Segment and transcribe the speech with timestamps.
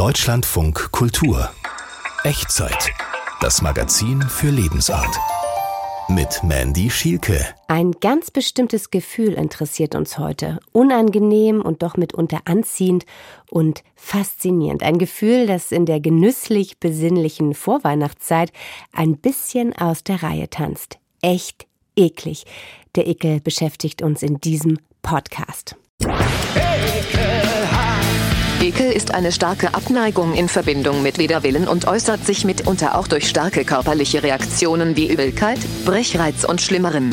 [0.00, 1.50] Deutschlandfunk Kultur
[2.24, 2.90] Echtzeit.
[3.42, 5.14] Das Magazin für Lebensart.
[6.08, 7.44] Mit Mandy Schielke.
[7.68, 10.58] Ein ganz bestimmtes Gefühl interessiert uns heute.
[10.72, 13.04] Unangenehm und doch mitunter anziehend
[13.50, 14.82] und faszinierend.
[14.82, 18.52] Ein Gefühl, das in der genüsslich besinnlichen Vorweihnachtszeit
[18.94, 20.96] ein bisschen aus der Reihe tanzt.
[21.20, 22.46] Echt eklig.
[22.94, 25.76] Der Ekel beschäftigt uns in diesem Podcast.
[26.00, 27.59] Ekel
[28.78, 33.64] ist eine starke Abneigung in Verbindung mit Widerwillen und äußert sich mitunter auch durch starke
[33.64, 37.10] körperliche Reaktionen wie Übelkeit, Brechreiz und Schlimmerem.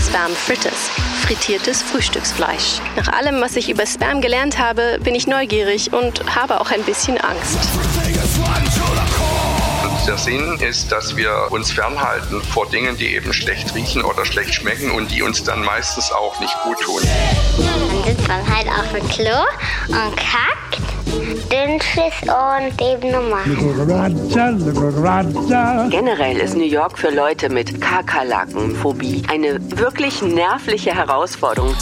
[0.00, 0.90] Spam Fritters,
[1.22, 2.80] frittiertes Frühstücksfleisch.
[2.96, 6.82] Nach allem, was ich über Spam gelernt habe, bin ich neugierig und habe auch ein
[6.82, 7.58] bisschen Angst.
[10.06, 14.52] Der Sinn ist, dass wir uns fernhalten vor Dingen, die eben schlecht riechen oder schlecht
[14.52, 17.00] schmecken und die uns dann meistens auch nicht gut tun.
[17.56, 19.40] Dann sitzt man halt auf dem Klo
[19.88, 20.78] und kackt,
[21.50, 23.44] Dünnschiss und eben normal.
[25.88, 31.74] Generell ist New York für Leute mit Kakerlakenphobie eine wirklich nervliche Herausforderung.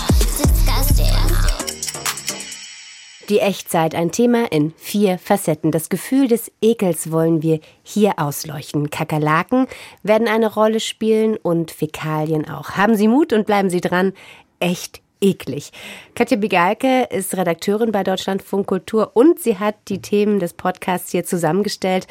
[3.32, 5.70] Die Echtzeit, ein Thema in vier Facetten.
[5.70, 8.90] Das Gefühl des Ekels wollen wir hier ausleuchten.
[8.90, 9.68] Kakerlaken
[10.02, 12.72] werden eine Rolle spielen und Fäkalien auch.
[12.72, 14.12] Haben Sie Mut und bleiben Sie dran.
[14.60, 15.72] Echt eklig.
[16.14, 21.24] Katja Bigalke ist Redakteurin bei Deutschlandfunk Kultur und sie hat die Themen des Podcasts hier
[21.24, 22.06] zusammengestellt.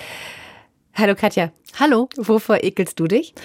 [0.95, 1.51] Hallo Katja.
[1.79, 2.09] Hallo.
[2.17, 3.35] Wovor ekelst du dich?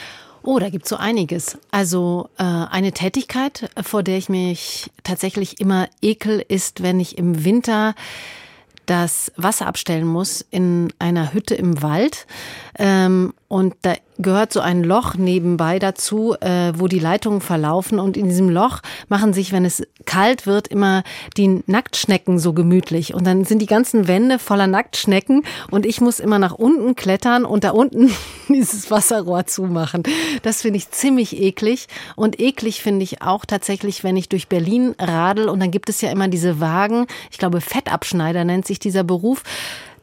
[0.47, 1.59] Oh, da gibt's so einiges.
[1.73, 7.45] Also äh, eine Tätigkeit, vor der ich mich tatsächlich immer ekel, ist, wenn ich im
[7.45, 7.97] Winter
[8.87, 12.29] das Wasser abstellen muss in einer Hütte im Wald.
[12.79, 17.99] Ähm, und da gehört so ein Loch nebenbei dazu, äh, wo die Leitungen verlaufen.
[17.99, 21.05] Und in diesem Loch machen sich, wenn es kalt wird, immer
[21.37, 23.15] die Nacktschnecken so gemütlich.
[23.15, 27.45] Und dann sind die ganzen Wände voller Nacktschnecken und ich muss immer nach unten klettern
[27.45, 28.11] und da unten
[28.49, 30.03] dieses Wasserrohr zumachen.
[30.43, 31.87] Das finde ich ziemlich eklig.
[32.17, 36.01] Und eklig finde ich auch tatsächlich, wenn ich durch Berlin radel und dann gibt es
[36.01, 37.07] ja immer diese Wagen.
[37.31, 39.43] Ich glaube, Fettabschneider nennt sich dieser Beruf.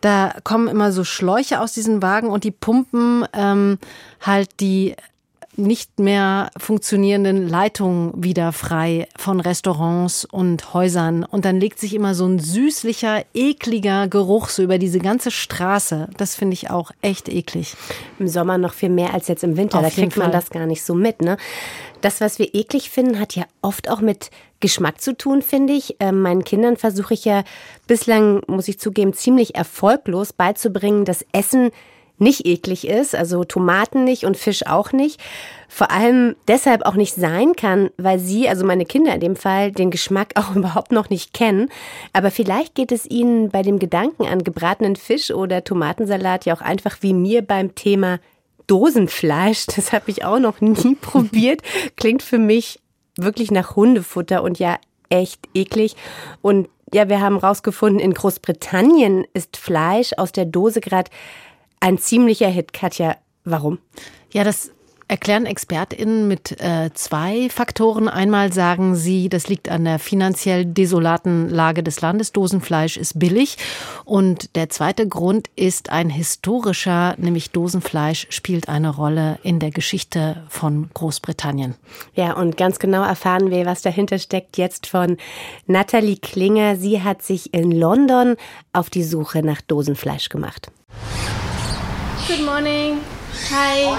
[0.04, 3.80] Da kommen immer so Schläuche aus diesen Wagen und die pumpen ähm,
[4.20, 4.98] halt die
[5.56, 11.24] nicht mehr funktionierenden Leitungen wieder frei von Restaurants und Häusern.
[11.24, 16.10] Und dann legt sich immer so ein süßlicher, ekliger Geruch so über diese ganze Straße.
[16.18, 17.76] Das finde ich auch echt eklig.
[18.20, 19.80] Im Sommer noch viel mehr als jetzt im Winter.
[19.80, 21.22] Auf da kriegt man das gar nicht so mit.
[21.22, 21.38] Ne?
[22.02, 25.98] Das, was wir eklig finden, hat ja oft auch mit Geschmack zu tun, finde ich.
[26.00, 27.44] Ähm, meinen Kindern versuche ich ja
[27.86, 31.72] bislang, muss ich zugeben, ziemlich erfolglos beizubringen, dass Essen
[32.24, 35.22] nicht eklig ist, also Tomaten nicht und Fisch auch nicht.
[35.68, 39.72] Vor allem deshalb auch nicht sein kann, weil sie, also meine Kinder in dem Fall,
[39.72, 41.70] den Geschmack auch überhaupt noch nicht kennen.
[42.14, 46.62] Aber vielleicht geht es ihnen bei dem Gedanken an gebratenen Fisch oder Tomatensalat ja auch
[46.62, 48.20] einfach wie mir beim Thema
[48.68, 49.66] Dosenfleisch.
[49.76, 51.62] Das habe ich auch noch nie probiert.
[51.96, 52.80] Klingt für mich
[53.18, 54.78] wirklich nach Hundefutter und ja
[55.10, 55.96] echt eklig.
[56.42, 61.10] Und ja, wir haben rausgefunden, in Großbritannien ist Fleisch aus der Dose gerade
[61.84, 63.18] ein ziemlicher Hit, Katja.
[63.44, 63.78] Warum?
[64.32, 64.72] Ja, das
[65.10, 68.08] erklären ExpertInnen mit äh, zwei Faktoren.
[68.08, 72.32] Einmal sagen sie, das liegt an der finanziell desolaten Lage des Landes.
[72.32, 73.58] Dosenfleisch ist billig.
[74.06, 80.42] Und der zweite Grund ist ein historischer, nämlich Dosenfleisch spielt eine Rolle in der Geschichte
[80.48, 81.76] von Großbritannien.
[82.14, 85.18] Ja, und ganz genau erfahren wir, was dahinter steckt, jetzt von
[85.68, 86.78] Nathalie Klinger.
[86.78, 88.38] Sie hat sich in London
[88.72, 90.72] auf die Suche nach Dosenfleisch gemacht.
[92.26, 93.02] Good morning.
[93.52, 93.98] Hi.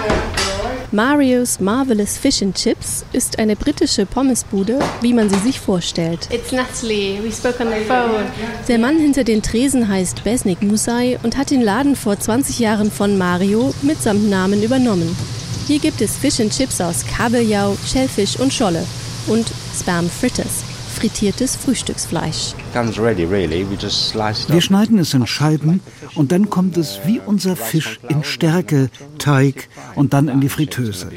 [0.91, 6.27] Marios Marvelous Fish and Chips ist eine britische Pommesbude, wie man sie sich vorstellt.
[6.31, 7.21] It's Natalie.
[7.23, 8.25] We spoke on the phone.
[8.67, 12.89] Der Mann hinter den Tresen heißt Besnik Musai und hat den Laden vor 20 Jahren
[12.89, 15.15] von Mario mitsamt Namen übernommen.
[15.67, 18.87] Hier gibt es Fish and Chips aus Kabeljau, Schellfisch und Scholle
[19.27, 19.45] und
[19.79, 20.63] Spam Fritters
[20.95, 22.55] frittiertes Frühstücksfleisch.
[24.47, 25.81] Wir schneiden es in Scheiben
[26.15, 31.09] und dann kommt es wie unser Fisch in Stärke, Teig und dann in die Fritteuse.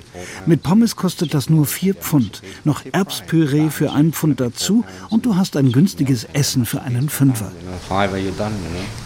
[0.46, 5.36] Mit Pommes kostet das nur vier Pfund, noch Erbspüree für einen Pfund dazu und du
[5.36, 7.52] hast ein günstiges Essen für einen Fünfer.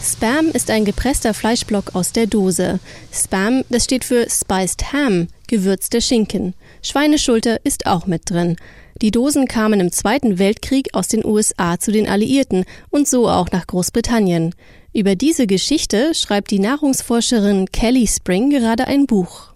[0.02, 2.80] Spam ist ein gepresster Fleischblock aus der Dose.
[3.12, 6.54] Spam, das steht für Spiced Ham, gewürzter Schinken.
[6.82, 8.56] Schweineschulter ist auch mit drin.
[9.02, 13.50] Die Dosen kamen im Zweiten Weltkrieg aus den USA zu den Alliierten und so auch
[13.50, 14.54] nach Großbritannien.
[14.94, 19.52] Über diese Geschichte schreibt die Nahrungsforscherin Kelly Spring gerade ein Buch.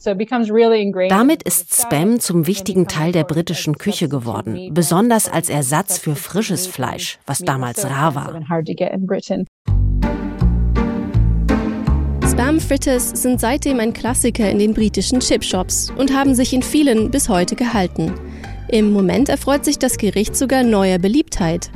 [1.08, 6.66] Damit ist Spam zum wichtigen Teil der britischen Küche geworden, besonders als Ersatz für frisches
[6.66, 8.42] Fleisch, was damals rar war.
[12.28, 17.12] Spam Fritters sind seitdem ein Klassiker in den britischen Chipshops und haben sich in vielen
[17.12, 18.12] bis heute gehalten.
[18.68, 21.70] Im Moment erfreut sich das Gericht sogar neuer Beliebtheit.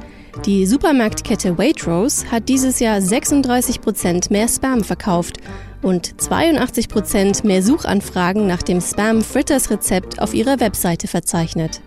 [0.45, 5.39] Die Supermarktkette Waitrose hat dieses Jahr 36 Prozent mehr Spam verkauft
[5.83, 11.81] und 82 Prozent mehr Suchanfragen nach dem Spam Fritters Rezept auf ihrer Webseite verzeichnet.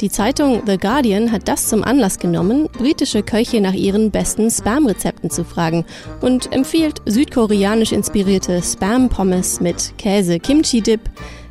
[0.00, 5.28] Die Zeitung The Guardian hat das zum Anlass genommen, britische Köche nach ihren besten Spam-Rezepten
[5.28, 5.84] zu fragen
[6.22, 11.02] und empfiehlt südkoreanisch inspirierte Spam-Pommes mit Käse-Kimchi-Dip,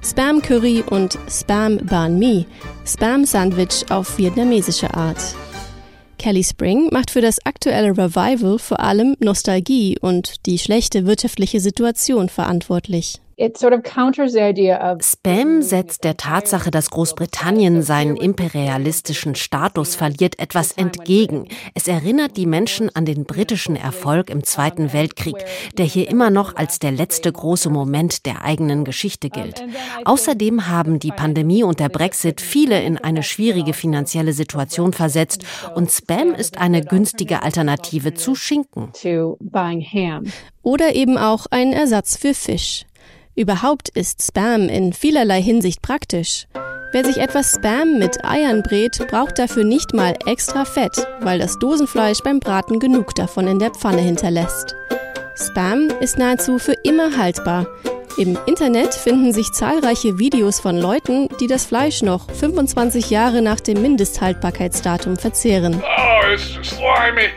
[0.04, 2.48] Spam-Curry und Spam-Banh Mi,
[2.88, 5.36] Spam-Sandwich auf vietnamesische Art.
[6.18, 12.30] Kelly Spring macht für das aktuelle Revival vor allem Nostalgie und die schlechte wirtschaftliche Situation
[12.30, 13.22] verantwortlich.
[15.01, 21.47] Spam setzt der Tatsache, dass Großbritannien seinen imperialistischen Status verliert, etwas entgegen.
[21.74, 25.38] Es erinnert die Menschen an den britischen Erfolg im Zweiten Weltkrieg,
[25.77, 29.63] der hier immer noch als der letzte große Moment der eigenen Geschichte gilt.
[30.03, 35.45] Außerdem haben die Pandemie und der Brexit viele in eine schwierige finanzielle Situation versetzt
[35.75, 38.91] und Spam ist eine günstige Alternative zu Schinken.
[40.62, 42.86] Oder eben auch ein Ersatz für Fisch.
[43.39, 46.45] Überhaupt ist Spam in vielerlei Hinsicht praktisch.
[46.91, 51.57] Wer sich etwas Spam mit Eiern brät, braucht dafür nicht mal extra Fett, weil das
[51.57, 54.75] Dosenfleisch beim Braten genug davon in der Pfanne hinterlässt.
[55.38, 57.65] Spam ist nahezu für immer haltbar.
[58.18, 63.62] Im Internet finden sich zahlreiche Videos von Leuten, die das Fleisch noch 25 Jahre nach
[63.62, 65.81] dem Mindesthaltbarkeitsdatum verzehren.
[65.81, 67.30] Oh, it's slimy.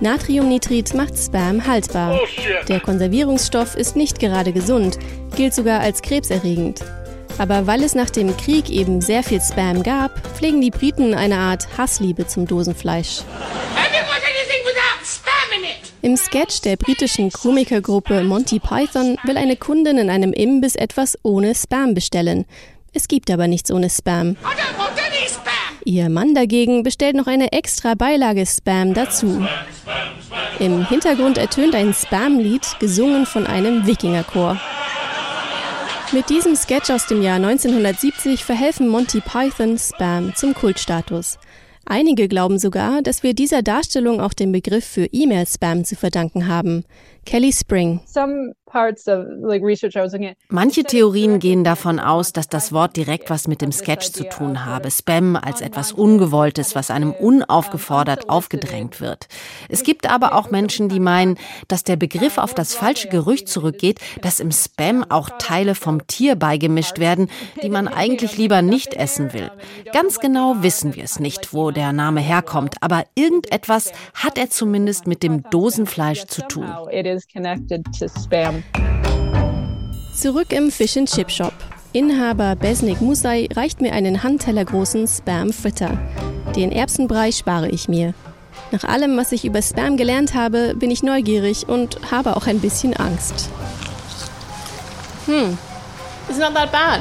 [0.00, 2.20] Natriumnitrit macht Spam haltbar.
[2.68, 4.98] Der Konservierungsstoff ist nicht gerade gesund,
[5.36, 6.80] gilt sogar als krebserregend.
[7.38, 11.38] Aber weil es nach dem Krieg eben sehr viel Spam gab, pflegen die Briten eine
[11.38, 13.22] Art Hassliebe zum Dosenfleisch.
[16.02, 21.54] Im Sketch der britischen Komikergruppe Monty Python will eine Kundin in einem Imbiss etwas ohne
[21.54, 22.44] Spam bestellen.
[22.92, 24.36] Es gibt aber nichts ohne Spam.
[25.84, 29.46] Ihr Mann dagegen bestellt noch eine extra Beilage Spam dazu.
[30.58, 34.58] Im Hintergrund ertönt ein Spam-Lied, gesungen von einem Wikingerchor.
[36.12, 41.38] Mit diesem Sketch aus dem Jahr 1970 verhelfen Monty Python Spam zum Kultstatus.
[41.86, 46.84] Einige glauben sogar, dass wir dieser Darstellung auch den Begriff für E-Mail-Spam zu verdanken haben.
[47.26, 48.00] Kelly Spring.
[50.48, 54.64] Manche Theorien gehen davon aus, dass das Wort direkt was mit dem Sketch zu tun
[54.64, 54.90] habe.
[54.90, 59.28] Spam als etwas Ungewolltes, was einem unaufgefordert aufgedrängt wird.
[59.68, 61.38] Es gibt aber auch Menschen, die meinen,
[61.68, 66.36] dass der Begriff auf das falsche Gerücht zurückgeht, dass im Spam auch Teile vom Tier
[66.36, 67.30] beigemischt werden,
[67.62, 69.50] die man eigentlich lieber nicht essen will.
[69.92, 75.06] Ganz genau wissen wir es nicht, wo der Name herkommt, aber irgendetwas hat er zumindest
[75.06, 76.66] mit dem Dosenfleisch zu tun.
[80.14, 81.52] Zurück im Fish and Chip Shop.
[81.92, 85.98] Inhaber Besnik Musai reicht mir einen handtellergroßen Spam-Fritter.
[86.56, 88.14] Den Erbsenbrei spare ich mir.
[88.70, 92.60] Nach allem, was ich über Spam gelernt habe, bin ich neugierig und habe auch ein
[92.60, 93.48] bisschen Angst.
[95.26, 95.56] Hm,
[96.28, 97.00] it's not that bad.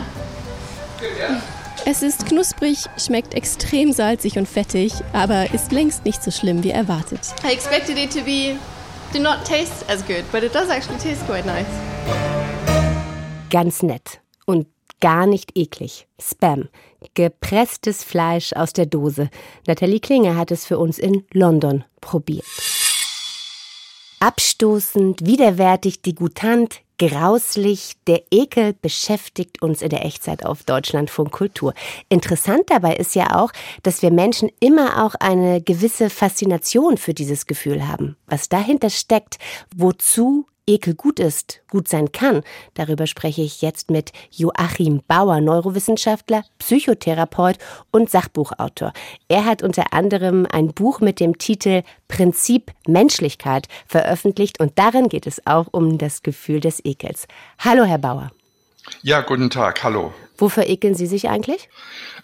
[1.86, 6.71] Es ist knusprig, schmeckt extrem salzig und fettig, aber ist längst nicht so schlimm wie
[6.71, 7.19] erwartet.
[7.44, 8.56] I expected it to be
[9.13, 11.67] do not taste as good, but it does actually taste quite nice.
[13.50, 14.67] Ganz nett und
[15.00, 16.08] gar nicht eklig.
[16.20, 16.70] Spam.
[17.13, 19.29] Gepresstes Fleisch aus der Dose.
[19.67, 22.46] Nathalie Klinger hat es für uns in London probiert.
[24.20, 27.93] Abstoßend, widerwärtig, degutant, grauslich.
[28.07, 31.74] Der Ekel beschäftigt uns in der Echtzeit auf Deutschlandfunk Kultur.
[32.10, 33.51] Interessant dabei ist ja auch,
[33.83, 38.15] dass wir Menschen immer auch eine gewisse Faszination für dieses Gefühl haben.
[38.27, 39.38] Was dahinter steckt,
[39.75, 42.41] wozu Ekel gut ist, gut sein kann,
[42.74, 47.58] darüber spreche ich jetzt mit Joachim Bauer, Neurowissenschaftler, Psychotherapeut
[47.91, 48.93] und Sachbuchautor.
[49.27, 55.27] Er hat unter anderem ein Buch mit dem Titel Prinzip Menschlichkeit veröffentlicht und darin geht
[55.27, 57.27] es auch um das Gefühl des Ekels.
[57.60, 58.32] Hallo, Herr Bauer.
[59.01, 60.13] Ja, guten Tag, hallo.
[60.38, 61.70] Wofür ekeln Sie sich eigentlich?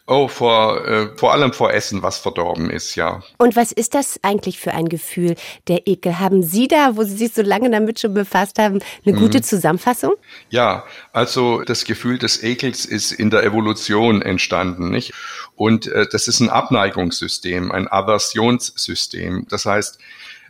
[0.07, 3.21] Oh, vor, äh, vor allem vor Essen, was verdorben ist, ja.
[3.37, 5.35] Und was ist das eigentlich für ein Gefühl,
[5.67, 6.19] der Ekel?
[6.19, 9.43] Haben Sie da, wo Sie sich so lange damit schon befasst haben, eine gute mhm.
[9.43, 10.13] Zusammenfassung?
[10.49, 15.13] Ja, also das Gefühl des Ekels ist in der Evolution entstanden, nicht?
[15.55, 19.45] Und äh, das ist ein Abneigungssystem, ein Aversionssystem.
[19.49, 19.99] Das heißt,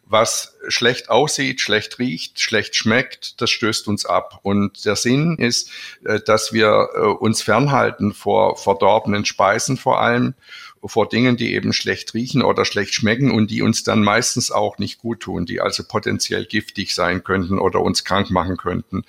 [0.09, 4.39] was schlecht aussieht, schlecht riecht, schlecht schmeckt, das stößt uns ab.
[4.41, 5.69] Und der Sinn ist,
[6.03, 10.33] äh, dass wir äh, uns fernhalten vor verdorbenen Speisen vor allem
[10.83, 14.77] vor Dingen, die eben schlecht riechen oder schlecht schmecken und die uns dann meistens auch
[14.77, 19.03] nicht gut tun, die also potenziell giftig sein könnten oder uns krank machen könnten.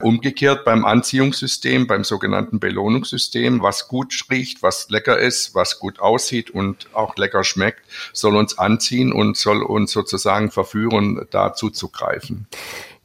[0.00, 6.50] Umgekehrt beim Anziehungssystem, beim sogenannten Belohnungssystem, was gut riecht, was lecker ist, was gut aussieht
[6.50, 7.80] und auch lecker schmeckt,
[8.12, 12.46] soll uns anziehen und soll uns sozusagen verführen, da zuzugreifen.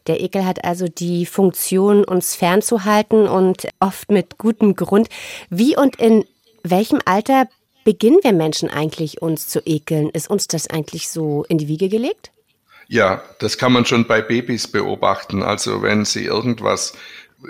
[0.07, 5.07] Der Ekel hat also die Funktion, uns fernzuhalten und oft mit gutem Grund.
[5.51, 6.25] Wie und in
[6.63, 7.47] welchem Alter
[7.83, 10.09] beginnen wir Menschen eigentlich, uns zu ekeln?
[10.09, 12.31] Ist uns das eigentlich so in die Wiege gelegt?
[12.91, 15.43] Ja, das kann man schon bei Babys beobachten.
[15.43, 16.93] Also wenn sie irgendwas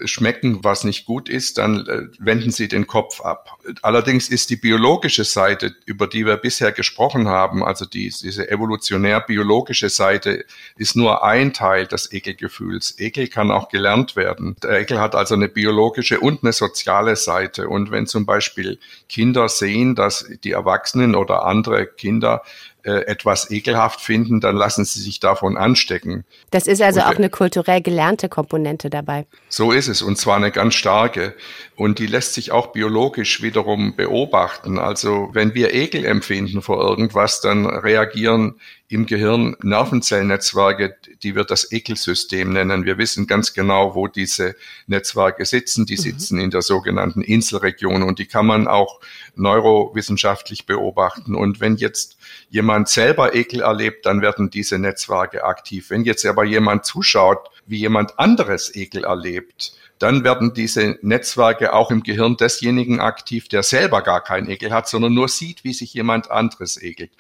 [0.06, 3.58] schmecken, was nicht gut ist, dann äh, wenden sie den Kopf ab.
[3.82, 9.90] Allerdings ist die biologische Seite, über die wir bisher gesprochen haben, also die, diese evolutionär-biologische
[9.90, 10.46] Seite,
[10.78, 13.00] ist nur ein Teil des Ekelgefühls.
[13.00, 14.56] Ekel kann auch gelernt werden.
[14.64, 17.68] Der Ekel hat also eine biologische und eine soziale Seite.
[17.68, 22.44] Und wenn zum Beispiel Kinder sehen, dass die Erwachsenen oder andere Kinder
[22.84, 26.24] äh, etwas ekelhaft finden, dann lassen sie sich davon anstecken.
[26.52, 29.26] Das ist also und, auch eine kulturell gelernte Komponente dabei.
[29.50, 31.36] So ist es und zwar eine ganz starke.
[31.76, 34.80] Und die lässt sich auch biologisch wiederum beobachten.
[34.80, 38.60] Also wenn wir Ekel empfinden vor irgendwas, dann reagieren
[38.92, 42.86] im Gehirn Nervenzellennetzwerke, die wir das Ekelsystem nennen.
[42.86, 44.56] Wir wissen ganz genau, wo diese
[44.88, 45.86] Netzwerke sitzen.
[45.86, 46.02] Die mhm.
[46.02, 46.46] sitzen mhm.
[46.46, 49.00] in der sogenannten Inselregion und die kann man auch
[49.36, 51.36] neurowissenschaftlich beobachten.
[51.36, 52.18] Und wenn jetzt
[52.50, 55.92] jemand selber Ekel erlebt, dann werden diese Netzwerke aktiv.
[55.92, 61.92] Wenn jetzt aber jemand zuschaut, wie jemand anderes Ekel erlebt, dann werden diese Netzwerke auch
[61.92, 65.94] im Gehirn desjenigen aktiv, der selber gar keinen Ekel hat, sondern nur sieht, wie sich
[65.94, 67.12] jemand anderes ekelt.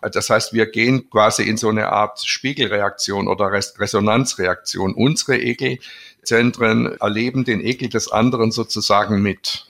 [0.00, 4.94] Das heißt, wir gehen quasi in so eine Art Spiegelreaktion oder Resonanzreaktion.
[4.94, 9.66] Unsere Ekelzentren erleben den Ekel des anderen sozusagen mit.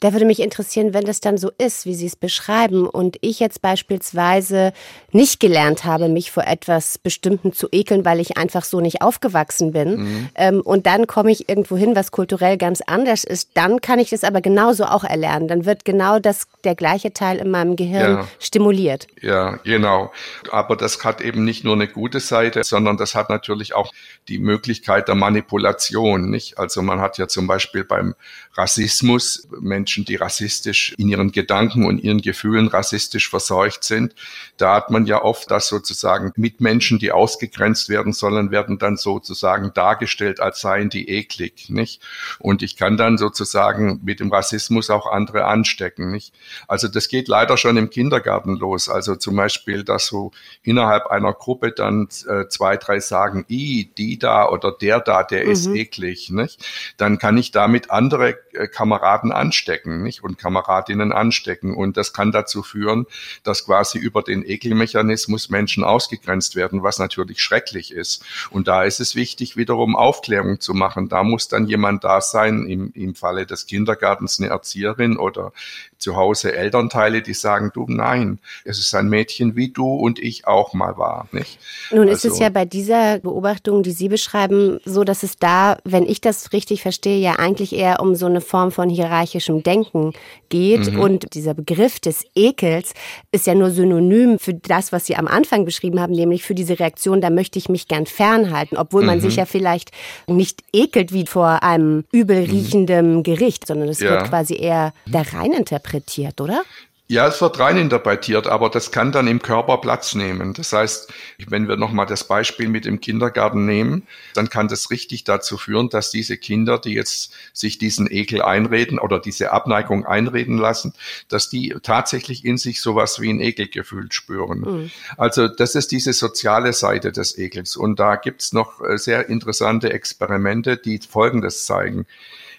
[0.00, 3.40] Da würde mich interessieren, wenn das dann so ist, wie Sie es beschreiben und ich
[3.40, 4.72] jetzt beispielsweise
[5.12, 9.72] nicht gelernt habe, mich vor etwas Bestimmten zu ekeln, weil ich einfach so nicht aufgewachsen
[9.72, 10.28] bin mhm.
[10.36, 14.10] ähm, und dann komme ich irgendwo hin, was kulturell ganz anders ist, dann kann ich
[14.10, 15.48] das aber genauso auch erlernen.
[15.48, 18.28] Dann wird genau das, der gleiche Teil in meinem Gehirn ja.
[18.38, 19.08] stimuliert.
[19.20, 20.12] Ja, genau.
[20.50, 23.92] Aber das hat eben nicht nur eine gute Seite, sondern das hat natürlich auch
[24.28, 26.58] die Möglichkeit der Manipulation, nicht?
[26.58, 28.14] Also man hat ja zum Beispiel beim
[28.54, 34.14] Rassismus Menschen Menschen, die rassistisch in ihren Gedanken und ihren Gefühlen rassistisch verseucht sind.
[34.58, 39.72] Da hat man ja oft, dass sozusagen Mitmenschen, die ausgegrenzt werden sollen, werden dann sozusagen
[39.72, 42.02] dargestellt, als seien die eklig, nicht?
[42.38, 46.34] Und ich kann dann sozusagen mit dem Rassismus auch andere anstecken, nicht?
[46.66, 48.90] Also das geht leider schon im Kindergarten los.
[48.90, 54.18] Also zum Beispiel, dass so innerhalb einer Gruppe dann äh, zwei, drei sagen, i, die
[54.18, 55.50] da oder der da, der mhm.
[55.50, 56.62] ist eklig, nicht?
[56.98, 60.22] Dann kann ich damit andere äh, Kameraden anstecken anstecken nicht?
[60.22, 61.74] und Kameradinnen anstecken.
[61.74, 63.06] Und das kann dazu führen,
[63.42, 68.24] dass quasi über den Ekelmechanismus Menschen ausgegrenzt werden, was natürlich schrecklich ist.
[68.50, 71.08] Und da ist es wichtig, wiederum Aufklärung zu machen.
[71.08, 75.52] Da muss dann jemand da sein, im, im Falle des Kindergartens eine Erzieherin oder
[75.98, 80.46] zu Hause Elternteile, die sagen, du nein, es ist ein Mädchen wie du und ich
[80.46, 81.28] auch mal war.
[81.32, 81.58] Nicht?
[81.90, 85.78] Nun ist es also ja bei dieser Beobachtung, die Sie beschreiben, so, dass es da,
[85.84, 90.14] wenn ich das richtig verstehe, ja eigentlich eher um so eine Form von hierarchischem Denken
[90.48, 90.90] geht.
[90.92, 91.00] Mhm.
[91.00, 92.94] Und dieser Begriff des Ekels
[93.32, 96.80] ist ja nur synonym für das, was Sie am Anfang beschrieben haben, nämlich für diese
[96.80, 99.22] Reaktion, da möchte ich mich gern fernhalten, obwohl man mhm.
[99.22, 99.90] sich ja vielleicht
[100.26, 103.22] nicht ekelt wie vor einem übel riechenden mhm.
[103.22, 104.10] Gericht, sondern es ja.
[104.10, 106.62] wird quasi eher da rein interpretiert, oder?
[107.10, 110.52] Ja, es wird rein interpretiert, aber das kann dann im Körper Platz nehmen.
[110.52, 111.10] Das heißt,
[111.46, 115.88] wenn wir nochmal das Beispiel mit dem Kindergarten nehmen, dann kann das richtig dazu führen,
[115.88, 120.92] dass diese Kinder, die jetzt sich diesen Ekel einreden oder diese Abneigung einreden lassen,
[121.28, 124.60] dass die tatsächlich in sich sowas wie ein Ekelgefühl spüren.
[124.60, 124.90] Mhm.
[125.16, 127.78] Also das ist diese soziale Seite des Ekels.
[127.78, 132.04] Und da gibt's noch äh, sehr interessante Experimente, die Folgendes zeigen.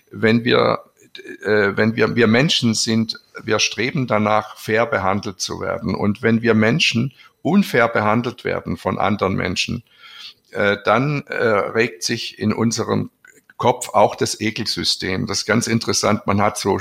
[0.09, 0.79] Wenn wir
[1.17, 5.95] äh, wenn wir, wir Menschen sind, wir streben danach, fair behandelt zu werden.
[5.95, 9.83] Und wenn wir Menschen unfair behandelt werden von anderen Menschen,
[10.51, 13.11] äh, dann äh, regt sich in unserem
[13.59, 15.27] Kopf auch das Ekelsystem.
[15.27, 16.25] Das ist ganz interessant.
[16.25, 16.79] Man hat so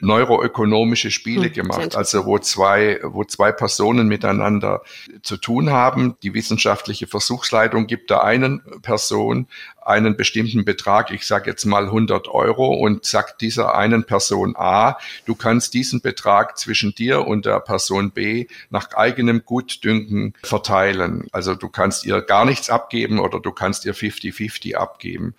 [0.00, 4.82] neuroökonomische Spiele hm, gemacht, also wo zwei, wo zwei Personen miteinander
[5.22, 6.16] zu tun haben.
[6.22, 9.48] Die wissenschaftliche Versuchsleitung gibt der einen Person
[9.86, 14.98] einen bestimmten Betrag, ich sage jetzt mal 100 Euro und sagt dieser einen Person A,
[15.26, 21.28] du kannst diesen Betrag zwischen dir und der Person B nach eigenem Gutdünken verteilen.
[21.32, 25.34] Also du kannst ihr gar nichts abgeben oder du kannst ihr 50-50 abgeben.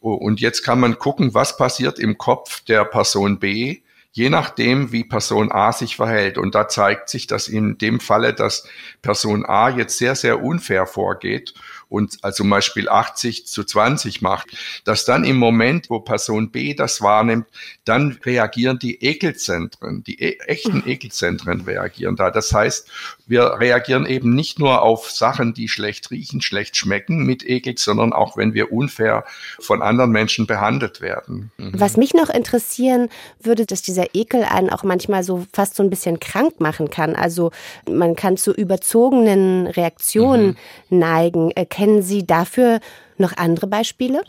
[0.00, 3.80] Und jetzt kann man gucken, was passiert im Kopf der Person B,
[4.12, 6.38] je nachdem, wie Person A sich verhält.
[6.38, 8.66] Und da zeigt sich, dass in dem Falle, dass
[9.02, 11.52] Person A jetzt sehr, sehr unfair vorgeht
[11.88, 14.48] und also zum Beispiel 80 zu 20 macht,
[14.84, 17.46] dass dann im Moment, wo Person B das wahrnimmt,
[17.84, 20.82] dann reagieren die Ekelzentren, die e echten.
[20.86, 22.30] Ekelzentren reagieren da.
[22.30, 22.88] Das heißt,
[23.26, 28.12] wir reagieren eben nicht nur auf Sachen, die schlecht riechen, schlecht schmecken mit Ekel, sondern
[28.12, 29.24] auch wenn wir unfair
[29.58, 31.50] von anderen Menschen behandelt werden.
[31.56, 31.72] Mhm.
[31.74, 33.08] Was mich noch interessieren
[33.40, 37.16] würde, dass dieser Ekel einen auch manchmal so fast so ein bisschen krank machen kann.
[37.16, 37.50] Also
[37.88, 40.56] man kann zu überzogenen Reaktionen
[40.88, 40.98] mhm.
[40.98, 41.50] neigen.
[41.74, 42.78] Kennen Sie dafür
[43.18, 44.22] noch andere Beispiele?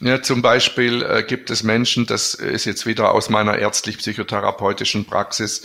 [0.00, 5.62] Ja, zum Beispiel äh, gibt es Menschen, das ist jetzt wieder aus meiner ärztlich-psychotherapeutischen Praxis,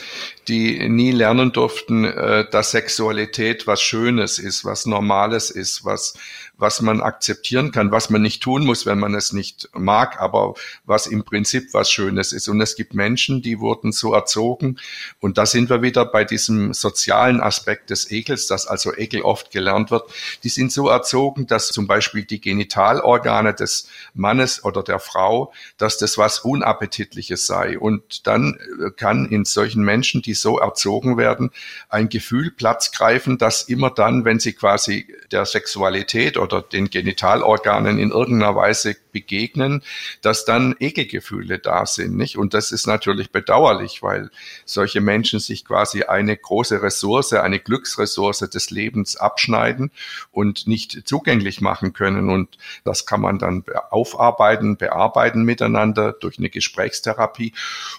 [0.47, 6.15] die nie lernen durften, äh, dass Sexualität was Schönes ist, was Normales ist, was
[6.57, 10.53] was man akzeptieren kann, was man nicht tun muss, wenn man es nicht mag, aber
[10.85, 12.47] was im Prinzip was Schönes ist.
[12.47, 14.77] Und es gibt Menschen, die wurden so erzogen.
[15.19, 19.51] Und da sind wir wieder bei diesem sozialen Aspekt des Ekels, dass also Ekel oft
[19.51, 20.09] gelernt wird.
[20.43, 25.97] Die sind so erzogen, dass zum Beispiel die Genitalorgane des Mannes oder der Frau, dass
[25.97, 27.79] das was Unappetitliches sei.
[27.79, 28.59] Und dann
[28.95, 31.49] kann in solchen Menschen, die so erzogen werden,
[31.89, 37.97] ein Gefühl Platz greifen, dass immer dann, wenn sie quasi der Sexualität oder den Genitalorganen
[37.97, 39.81] in irgendeiner Weise begegnen,
[40.21, 42.37] dass dann Ekelgefühle da sind, nicht?
[42.37, 44.29] Und das ist natürlich bedauerlich, weil
[44.65, 49.91] solche Menschen sich quasi eine große Ressource, eine Glücksressource des Lebens abschneiden
[50.31, 52.29] und nicht zugänglich machen können.
[52.29, 57.53] Und das kann man dann aufarbeiten, bearbeiten miteinander durch eine Gesprächstherapie.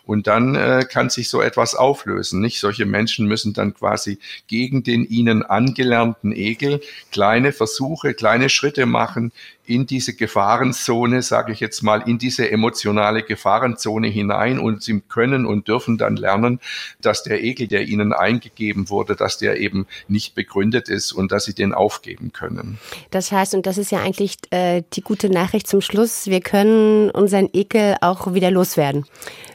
[0.05, 2.61] Und dann äh, kann sich so etwas auflösen, nicht?
[2.61, 6.81] Solche Menschen müssen dann quasi gegen den ihnen angelernten Ekel
[7.13, 9.33] kleine Versuche, kleine Schritte machen
[9.67, 15.47] in diese Gefahrenzone, sage ich jetzt mal, in diese emotionale Gefahrenzone hinein und sie können
[15.47, 16.61] und dürfen dann lernen,
[17.01, 21.45] dass der Ekel, der ihnen eingegeben wurde, dass der eben nicht begründet ist und dass
[21.45, 22.79] sie den aufgeben können.
[23.11, 27.11] Das heißt, und das ist ja eigentlich äh, die gute Nachricht zum Schluss, wir können
[27.11, 29.05] unseren Ekel auch wieder loswerden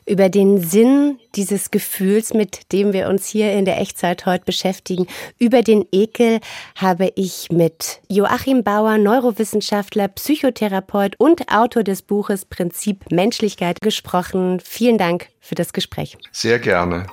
[0.09, 5.05] über den Sinn dieses Gefühls, mit dem wir uns hier in der Echtzeit heute beschäftigen.
[5.37, 6.39] Über den Ekel
[6.75, 14.59] habe ich mit Joachim Bauer, Neurowissenschaftler, Psychotherapeut und Autor des Buches Prinzip Menschlichkeit gesprochen.
[14.63, 16.17] Vielen Dank für das Gespräch.
[16.31, 17.05] Sehr gerne.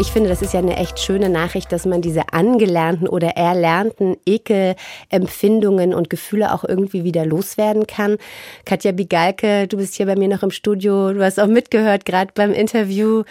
[0.00, 4.16] Ich finde, das ist ja eine echt schöne Nachricht, dass man diese angelernten oder erlernten
[4.24, 8.16] Ekelempfindungen und Gefühle auch irgendwie wieder loswerden kann.
[8.64, 12.30] Katja Bigalke, du bist hier bei mir noch im Studio, du hast auch mitgehört, gerade
[12.32, 13.24] beim Interview.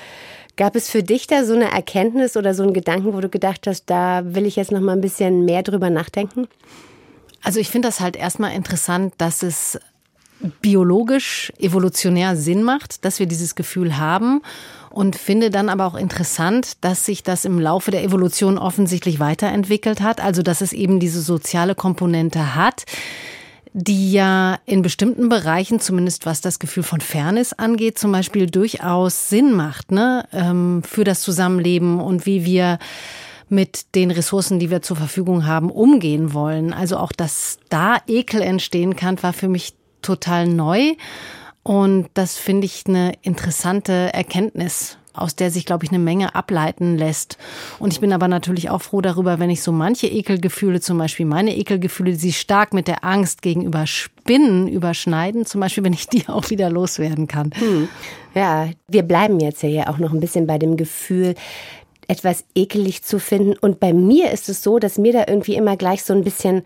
[0.58, 3.66] Gab es für dich da so eine Erkenntnis oder so einen Gedanken, wo du gedacht
[3.66, 6.50] hast, da will ich jetzt noch mal ein bisschen mehr drüber nachdenken?
[7.44, 9.80] Also ich finde das halt erstmal interessant, dass es
[10.62, 14.42] biologisch, evolutionär Sinn macht, dass wir dieses Gefühl haben
[14.98, 20.02] und finde dann aber auch interessant, dass sich das im Laufe der Evolution offensichtlich weiterentwickelt
[20.02, 22.86] hat, also dass es eben diese soziale Komponente hat
[23.80, 29.30] die ja in bestimmten Bereichen, zumindest was das Gefühl von Fairness angeht, zum Beispiel durchaus
[29.30, 32.80] Sinn macht, ne, ähm, für das Zusammenleben und wie wir
[33.50, 36.74] mit den Ressourcen, die wir zur Verfügung haben, umgehen wollen.
[36.74, 40.96] Also auch, dass da Ekel entstehen kann, war für mich total neu.
[41.68, 46.98] Und das finde ich eine interessante Erkenntnis, aus der sich, glaube ich, eine Menge ableiten
[46.98, 47.38] lässt.
[47.78, 51.26] Und ich bin aber natürlich auch froh darüber, wenn ich so manche Ekelgefühle, zum Beispiel
[51.26, 56.08] meine Ekelgefühle, die sich stark mit der Angst gegenüber Spinnen überschneiden, zum Beispiel, wenn ich
[56.08, 57.52] die auch wieder loswerden kann.
[57.54, 57.90] Hm.
[58.34, 61.36] Ja, wir bleiben jetzt ja auch noch ein bisschen bei dem Gefühl,
[62.08, 63.58] etwas ekelig zu finden.
[63.60, 66.64] Und bei mir ist es so, dass mir da irgendwie immer gleich so ein bisschen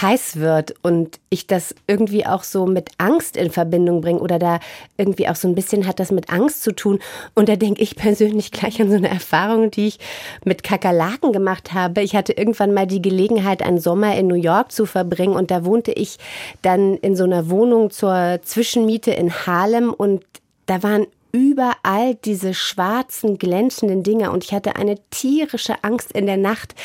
[0.00, 4.58] heiß wird und ich das irgendwie auch so mit Angst in Verbindung bringe oder da
[4.96, 6.98] irgendwie auch so ein bisschen hat das mit Angst zu tun.
[7.34, 9.98] Und da denke ich persönlich gleich an so eine Erfahrung, die ich
[10.44, 12.02] mit Kakerlaken gemacht habe.
[12.02, 15.64] Ich hatte irgendwann mal die Gelegenheit, einen Sommer in New York zu verbringen und da
[15.64, 16.18] wohnte ich
[16.62, 20.24] dann in so einer Wohnung zur Zwischenmiete in Harlem und
[20.66, 26.36] da waren überall diese schwarzen, glänzenden Dinger und ich hatte eine tierische Angst in der
[26.36, 26.76] Nacht,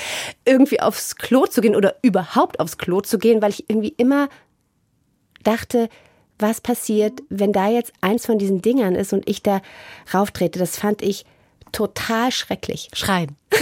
[0.44, 4.28] irgendwie aufs Klo zu gehen oder überhaupt aufs Klo zu gehen, weil ich irgendwie immer
[5.44, 5.88] dachte,
[6.40, 9.62] was passiert, wenn da jetzt eins von diesen Dingern ist und ich da
[10.12, 10.58] rauftrete.
[10.58, 11.26] Das fand ich
[11.71, 12.89] total schrecklich.
[12.93, 13.36] Schreien.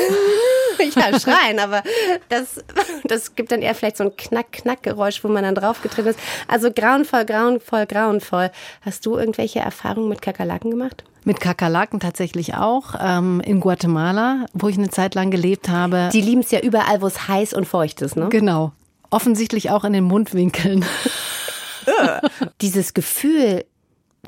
[0.96, 1.84] ja, schreien, aber
[2.30, 2.64] das,
[3.04, 6.20] das gibt dann eher vielleicht so ein Knack-Knack-Geräusch, wo man dann draufgetreten ist.
[6.48, 8.52] Also grauenvoll, grauenvoll, grauenvoll.
[8.82, 11.04] Hast du irgendwelche Erfahrungen mit Kakerlaken gemacht?
[11.24, 12.96] Mit Kakerlaken tatsächlich auch.
[13.00, 16.10] Ähm, in Guatemala, wo ich eine Zeit lang gelebt habe.
[16.14, 18.30] Die lieben es ja überall, wo es heiß und feucht ist, ne?
[18.30, 18.72] Genau.
[19.10, 20.86] Offensichtlich auch in den Mundwinkeln.
[22.62, 23.64] Dieses Gefühl,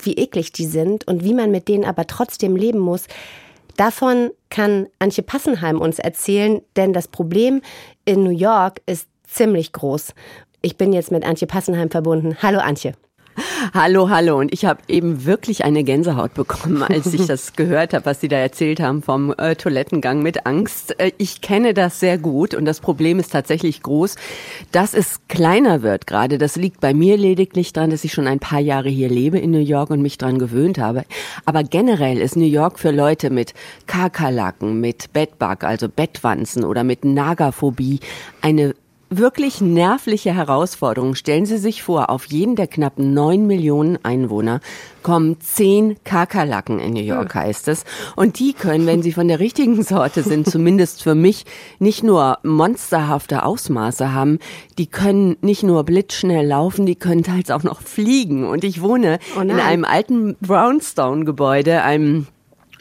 [0.02, 3.06] wie eklig die sind und wie man mit denen aber trotzdem leben muss,
[3.80, 7.62] davon kann Antje Passenheim uns erzählen, denn das Problem
[8.06, 10.14] in New York ist ziemlich groß.
[10.62, 12.36] Ich bin jetzt mit Antje Passenheim verbunden.
[12.42, 12.94] Hallo Antje.
[13.74, 14.38] Hallo, hallo.
[14.40, 18.28] Und ich habe eben wirklich eine Gänsehaut bekommen, als ich das gehört habe, was Sie
[18.28, 21.00] da erzählt haben vom äh, Toilettengang mit Angst.
[21.00, 24.16] Äh, ich kenne das sehr gut und das Problem ist tatsächlich groß,
[24.72, 26.38] dass es kleiner wird gerade.
[26.38, 29.52] Das liegt bei mir lediglich daran, dass ich schon ein paar Jahre hier lebe in
[29.52, 31.04] New York und mich daran gewöhnt habe.
[31.46, 33.54] Aber generell ist New York für Leute mit
[33.88, 38.00] Kakerlaken, mit Bettbug, also Bettwanzen oder mit Nagaphobie
[38.42, 38.74] eine
[39.10, 41.16] wirklich nervliche Herausforderung.
[41.16, 44.62] Stellen Sie sich vor, auf jeden der knapp neun Millionen Einwohner
[45.02, 47.86] kommen zehn Kakerlaken in New York, heißt es.
[48.16, 51.46] Und die können, wenn sie von der richtigen Sorte sind, zumindest für mich,
[51.80, 54.40] nicht nur monsterhafte Ausmaße haben,
[54.78, 58.46] die können nicht nur blitzschnell laufen, die können teils auch noch fliegen.
[58.46, 62.28] Und ich wohne oh in einem alten Brownstone-Gebäude, einem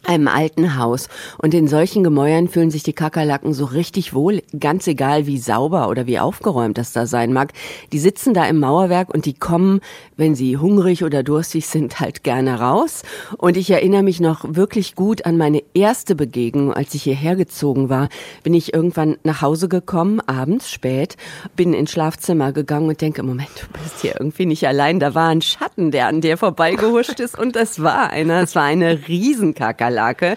[0.08, 1.08] einem alten Haus.
[1.36, 5.88] Und in solchen Gemäuern fühlen sich die Kakerlaken so richtig wohl, ganz egal wie sauber
[5.88, 7.52] oder wie aufgeräumt das da sein mag.
[7.92, 9.80] Die sitzen da im Mauerwerk und die kommen,
[10.16, 13.02] wenn sie hungrig oder durstig sind, halt gerne raus.
[13.36, 17.90] Und ich erinnere mich noch wirklich gut an meine erste Begegnung, als ich hierher gezogen
[17.90, 18.08] war.
[18.42, 21.16] Bin ich irgendwann nach Hause gekommen, abends spät,
[21.54, 25.00] bin ins Schlafzimmer gegangen und denke, Moment, du bist hier irgendwie nicht allein.
[25.00, 28.42] Da war ein Schatten, der an dir vorbeigehuscht ist und es war einer.
[28.42, 29.97] Es war eine Riesenkakerlake.
[29.98, 30.36] Kakerlake.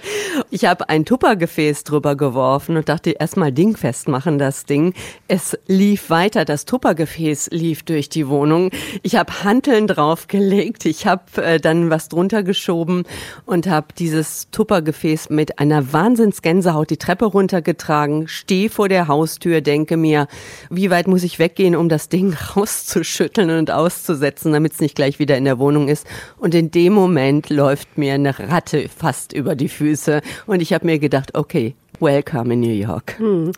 [0.49, 4.93] Ich habe ein Tuppergefäß drüber geworfen und dachte, erstmal dingfest machen das Ding.
[5.27, 8.71] Es lief weiter, das Tuppergefäß lief durch die Wohnung.
[9.03, 13.03] Ich habe Hanteln draufgelegt, ich habe äh, dann was drunter geschoben
[13.45, 19.95] und habe dieses Tuppergefäß mit einer Wahnsinnsgänsehaut die Treppe runtergetragen, stehe vor der Haustür, denke
[19.95, 20.27] mir,
[20.69, 25.19] wie weit muss ich weggehen, um das Ding rauszuschütteln und auszusetzen, damit es nicht gleich
[25.19, 26.07] wieder in der Wohnung ist.
[26.37, 30.21] Und in dem Moment läuft mir eine Ratte fast über über die Füße.
[30.47, 33.19] Und ich habe mir gedacht, okay, welcome in New York.
[33.19, 33.51] Hm.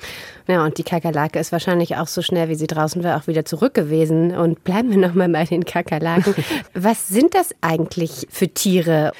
[0.47, 3.45] Ja, und die Kakerlake ist wahrscheinlich auch so schnell, wie sie draußen war, auch wieder
[3.45, 4.35] zurück gewesen.
[4.35, 6.33] Und bleiben wir nochmal bei den Kakerlaken.
[6.73, 9.11] Was sind das eigentlich für Tiere?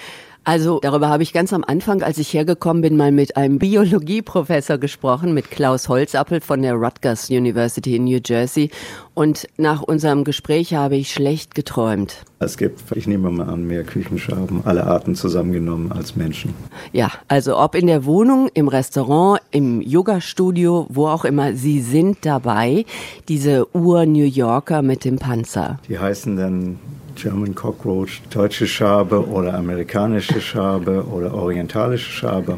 [0.45, 4.77] Also darüber habe ich ganz am Anfang, als ich hergekommen bin, mal mit einem Biologieprofessor
[4.77, 8.69] gesprochen, mit Klaus Holzappel von der Rutgers University in New Jersey.
[9.13, 12.23] Und nach unserem Gespräch habe ich schlecht geträumt.
[12.39, 16.53] Es gibt, ich nehme mal an, mehr Küchenschaben, alle Arten zusammengenommen als Menschen.
[16.91, 22.17] Ja, also ob in der Wohnung, im Restaurant, im Yoga-Studio, wo auch immer, sie sind
[22.25, 22.85] dabei,
[23.29, 25.79] diese Ur-New Yorker mit dem Panzer.
[25.87, 26.79] Die heißen dann
[27.15, 32.57] German Cockroach, deutsche Schabe oder amerikanische Schabe oder orientalische Schabe.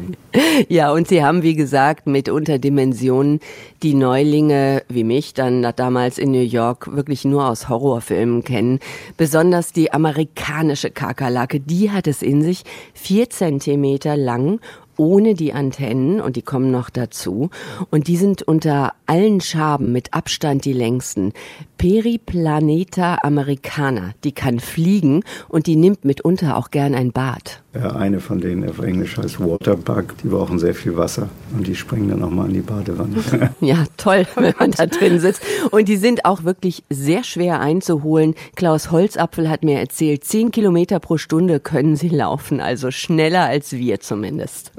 [0.68, 3.40] Ja, und sie haben, wie gesagt, mit Unterdimensionen
[3.82, 8.80] die Neulinge wie mich dann damals in New York wirklich nur aus Horrorfilmen kennen.
[9.16, 12.64] Besonders die amerikanische Kakerlake, die hat es in sich,
[12.94, 14.60] vier Zentimeter lang
[14.96, 17.50] ohne die Antennen und die kommen noch dazu.
[17.90, 21.32] Und die sind unter allen Schaben mit Abstand die längsten.
[21.78, 27.62] Periplaneta americana, die kann fliegen und die nimmt mitunter auch gern ein Bad.
[27.78, 31.74] Ja, eine von denen auf Englisch heißt Waterbug, die brauchen sehr viel Wasser und die
[31.74, 33.16] springen dann auch mal in die Badewanne.
[33.60, 35.42] ja, toll, wenn man da drin sitzt.
[35.70, 38.34] Und die sind auch wirklich sehr schwer einzuholen.
[38.54, 43.72] Klaus Holzapfel hat mir erzählt, zehn Kilometer pro Stunde können sie laufen, also schneller als
[43.72, 44.72] wir zumindest.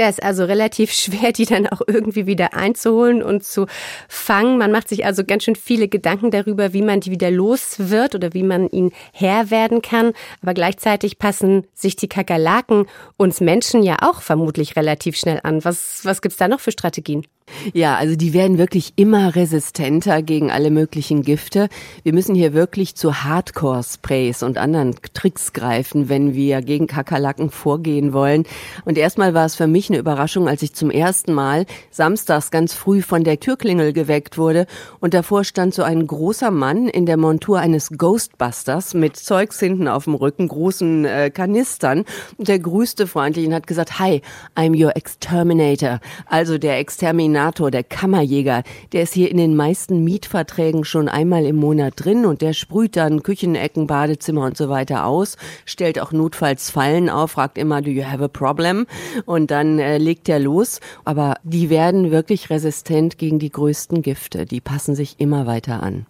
[0.00, 3.66] Ja, ist also relativ schwer, die dann auch irgendwie wieder einzuholen und zu
[4.08, 4.56] fangen.
[4.56, 8.14] Man macht sich also ganz schön viele Gedanken darüber, wie man die wieder los wird
[8.14, 10.14] oder wie man ihnen Herr werden kann.
[10.40, 12.86] Aber gleichzeitig passen sich die Kakerlaken
[13.18, 15.62] uns Menschen ja auch vermutlich relativ schnell an.
[15.66, 17.26] Was, was gibt's da noch für Strategien?
[17.72, 21.68] Ja, also die werden wirklich immer resistenter gegen alle möglichen Gifte.
[22.02, 28.12] Wir müssen hier wirklich zu Hardcore-Sprays und anderen Tricks greifen, wenn wir gegen Kakerlaken vorgehen
[28.12, 28.44] wollen.
[28.84, 32.74] Und erstmal war es für mich eine Überraschung, als ich zum ersten Mal samstags ganz
[32.74, 34.66] früh von der Türklingel geweckt wurde
[35.00, 39.88] und davor stand so ein großer Mann in der Montur eines Ghostbusters mit Zeugs hinten
[39.88, 42.04] auf dem Rücken, großen äh, Kanistern.
[42.36, 44.22] Und der grüßte freundlich und hat gesagt, Hi,
[44.56, 50.04] I'm your exterminator, also der Exterminator Koordinator, der Kammerjäger, der ist hier in den meisten
[50.04, 55.06] Mietverträgen schon einmal im Monat drin und der sprüht dann Küchenecken, Badezimmer und so weiter
[55.06, 58.86] aus, stellt auch notfalls Fallen auf, fragt immer, do you have a problem?
[59.24, 60.80] Und dann äh, legt er los.
[61.06, 64.44] Aber die werden wirklich resistent gegen die größten Gifte.
[64.44, 66.04] Die passen sich immer weiter an.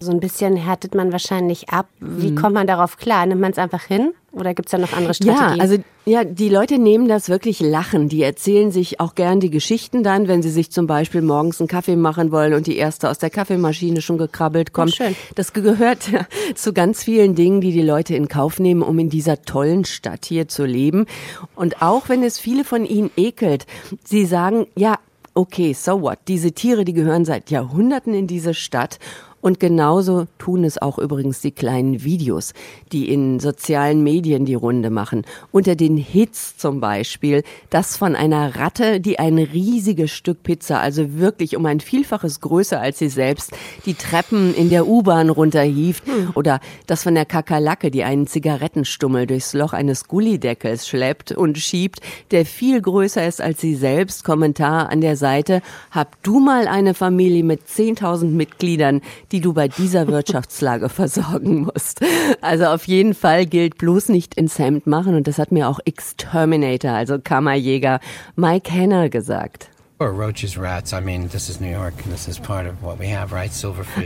[0.00, 1.86] So ein bisschen härtet man wahrscheinlich ab.
[2.00, 2.36] Wie mhm.
[2.36, 3.26] kommt man darauf klar?
[3.26, 4.12] Nimmt man es einfach hin?
[4.32, 5.56] Oder gibt es da noch andere Strategien?
[5.56, 8.08] Ja, also ja, die Leute nehmen das wirklich lachen.
[8.08, 11.68] Die erzählen sich auch gern die Geschichten dann, wenn sie sich zum Beispiel morgens einen
[11.68, 14.92] Kaffee machen wollen und die erste aus der Kaffeemaschine schon gekrabbelt kommt.
[14.92, 15.16] Oh, schön.
[15.34, 19.10] Das gehört ja zu ganz vielen Dingen, die die Leute in Kauf nehmen, um in
[19.10, 21.06] dieser tollen Stadt hier zu leben.
[21.54, 23.66] Und auch wenn es viele von ihnen ekelt,
[24.02, 24.98] sie sagen, ja,
[25.34, 26.18] okay, so what?
[26.26, 28.98] Diese Tiere, die gehören seit Jahrhunderten in diese Stadt
[29.42, 32.54] und genauso tun es auch übrigens die kleinen Videos,
[32.92, 35.24] die in sozialen Medien die Runde machen.
[35.50, 41.18] Unter den Hits zum Beispiel das von einer Ratte, die ein riesiges Stück Pizza, also
[41.18, 43.52] wirklich um ein Vielfaches größer als sie selbst,
[43.84, 46.06] die Treppen in der U-Bahn runterhieft.
[46.06, 46.30] Hm.
[46.34, 52.00] Oder das von der Kakerlake, die einen Zigarettenstummel durchs Loch eines Gullideckels schleppt und schiebt,
[52.30, 54.22] der viel größer ist als sie selbst.
[54.22, 55.62] Kommentar an der Seite.
[55.90, 59.00] Hab du mal eine Familie mit 10.000 Mitgliedern,
[59.32, 62.00] die du bei dieser Wirtschaftslage versorgen musst.
[62.40, 65.80] Also auf jeden Fall gilt bloß nicht ins Hemd machen und das hat mir auch
[65.84, 68.00] Exterminator, also Kammerjäger
[68.36, 69.68] Mike Henner gesagt.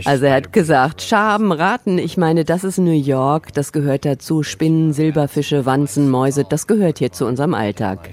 [0.05, 4.43] Also er hat gesagt, Schaben, Ratten, ich meine, das ist New York, das gehört dazu.
[4.43, 8.11] Spinnen, Silberfische, Wanzen, Mäuse, das gehört hier zu unserem Alltag.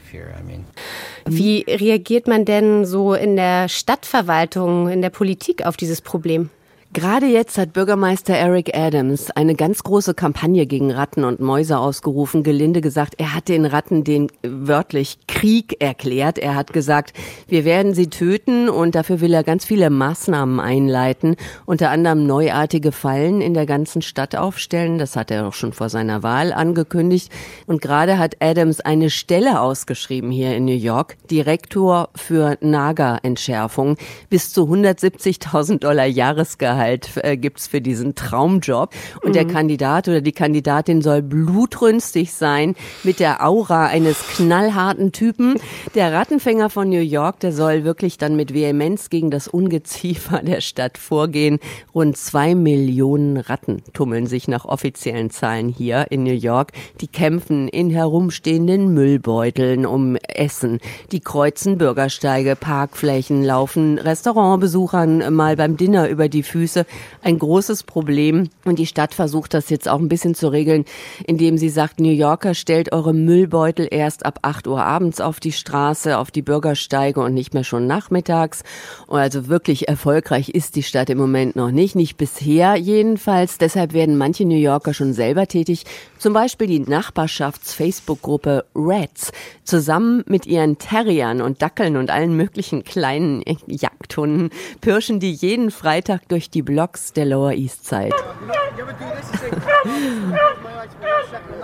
[1.26, 6.48] Wie reagiert man denn so in der Stadtverwaltung, in der Politik auf dieses Problem?
[6.94, 12.44] Gerade jetzt hat Bürgermeister Eric Adams eine ganz große Kampagne gegen Ratten und Mäuse ausgerufen.
[12.44, 16.38] Gelinde gesagt, er hat den Ratten den wörtlich Krieg erklärt.
[16.38, 17.12] Er hat gesagt,
[17.48, 21.34] wir werden sie töten und dafür will er ganz viele Maßnahmen einleiten,
[21.66, 24.98] unter anderem neuartige Fallen in der ganzen Stadt aufstellen.
[24.98, 27.32] Das hat er auch schon vor seiner Wahl angekündigt.
[27.66, 33.96] Und gerade hat Adams eine Stelle ausgeschrieben hier in New York, Direktor für Naga-Entschärfung,
[34.30, 38.94] bis zu 170.000 Dollar Jahresgehalt Gehalt äh, gibt's für diesen Traumjob.
[39.22, 39.32] Und mhm.
[39.32, 45.56] der Kandidat oder die Kandidatin soll blutrünstig sein mit der Aura eines knallharten Typen.
[45.94, 50.60] Der Rattenfänger von New York, der soll wirklich dann mit Vehemenz gegen das Ungeziefer der
[50.60, 51.58] Stadt vorgehen.
[51.94, 56.72] Rund zwei Millionen Ratten tummeln sich nach offiziellen Zahlen hier in New York.
[57.00, 60.80] Die kämpfen in herumstehenden Müllbeuteln um Essen.
[61.12, 66.86] Die kreuzen Bürgersteige, Parkflächen, laufen Restaurantbesuchern mal beim Dinner über die Füße Füße
[67.22, 68.50] ein großes Problem.
[68.64, 70.84] Und die Stadt versucht das jetzt auch ein bisschen zu regeln,
[71.26, 75.52] indem sie sagt, New Yorker stellt eure Müllbeutel erst ab 8 Uhr abends auf die
[75.52, 78.62] Straße, auf die Bürgersteige und nicht mehr schon nachmittags.
[79.06, 83.58] Und also wirklich erfolgreich ist die Stadt im Moment noch nicht, nicht bisher jedenfalls.
[83.58, 85.84] Deshalb werden manche New Yorker schon selber tätig.
[86.18, 89.32] Zum Beispiel die Nachbarschafts-Facebook-Gruppe Reds.
[89.62, 96.28] Zusammen mit ihren Terriern und Dackeln und allen möglichen kleinen Jagdhunden pirschen die jeden Freitag
[96.28, 98.14] durch die Blocks der Lower East Side.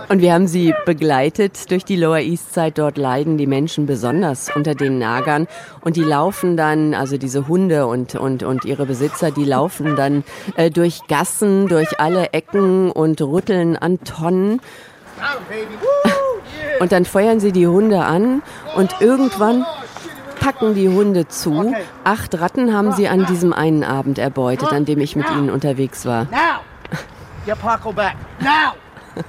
[0.08, 2.72] Und wir haben sie begleitet durch die Lower East Side.
[2.72, 5.46] Dort leiden die Menschen besonders unter den Nagern.
[5.82, 10.24] Und die laufen dann, also diese Hunde und, und, und ihre Besitzer, die laufen dann
[10.56, 14.60] äh, durch Gassen, durch alle Ecken und rütteln an Tonnen.
[16.80, 18.42] Und dann feuern sie die Hunde an
[18.74, 19.64] und irgendwann
[20.40, 21.74] packen die Hunde zu.
[22.04, 26.04] Acht Ratten haben sie an diesem einen Abend erbeutet, an dem ich mit ihnen unterwegs
[26.06, 26.24] war.
[26.30, 26.60] Now!
[27.46, 28.16] Get Paco back.
[28.40, 28.74] Now!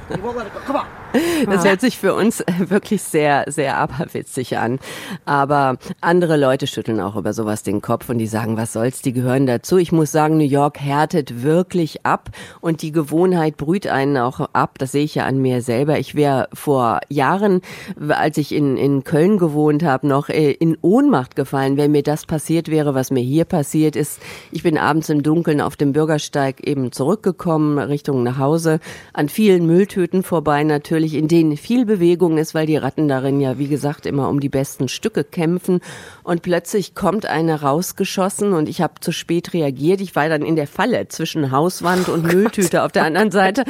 [0.10, 0.60] You won't let it go.
[0.66, 1.01] Come on.
[1.50, 4.80] Das hört sich für uns wirklich sehr, sehr aberwitzig an.
[5.26, 9.14] Aber andere Leute schütteln auch über sowas den Kopf und die sagen, was soll's, die
[9.14, 9.78] gehören dazu.
[9.78, 12.30] Ich muss sagen, New York härtet wirklich ab
[12.62, 14.78] und die Gewohnheit brüht einen auch ab.
[14.78, 16.00] Das sehe ich ja an mir selber.
[16.00, 17.62] Ich wäre vor Jahren,
[18.08, 22.26] als ich in, in Köln gewohnt habe, noch äh, in Ohnmacht gefallen, wenn mir das
[22.26, 24.20] passiert wäre, was mir hier passiert ist.
[24.52, 28.80] Ich bin abends im Dunkeln auf dem Bürgersteig eben zurückgekommen, Richtung nach Hause,
[29.14, 33.42] an vielen Mülltüten vorbei natürlich natürlich, in denen viel Bewegung ist, weil die Ratten darin
[33.42, 35.80] ja, wie gesagt, immer um die besten Stücke kämpfen.
[36.24, 40.00] Und plötzlich kommt eine rausgeschossen und ich habe zu spät reagiert.
[40.00, 43.64] Ich war dann in der Falle zwischen Hauswand und oh Mülltüte auf der anderen Seite.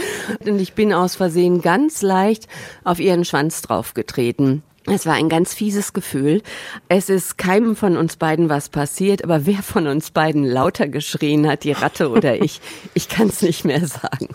[0.46, 2.48] Und ich bin aus Versehen ganz leicht
[2.84, 4.64] auf ihren Schwanz draufgetreten.
[4.88, 6.42] Es war ein ganz fieses Gefühl.
[6.90, 11.48] Es ist keinem von uns beiden was passiert, aber wer von uns beiden lauter geschrien
[11.48, 12.62] hat, die Ratte oder ich,
[12.96, 14.30] ich kann es nicht mehr sagen.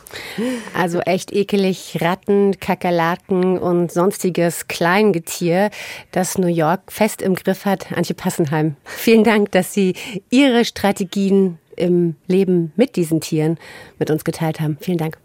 [0.73, 5.71] Also echt ekelig, Ratten, Kakerlaken und sonstiges Kleingetier,
[6.13, 7.93] das New York fest im Griff hat.
[7.93, 9.95] Antje Passenheim, vielen Dank, dass Sie
[10.31, 13.59] Ihre Strategien im Leben mit diesen Tieren
[13.99, 14.79] mit uns geteilt haben.
[14.81, 15.19] Vielen Dank.